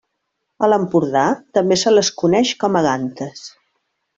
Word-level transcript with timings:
A 0.67 0.69
l'Empordà, 0.69 1.25
també 1.57 1.79
se 1.81 1.93
les 1.95 2.11
coneix 2.25 2.57
com 2.65 2.79
a 2.81 2.85
gantes. 2.89 3.45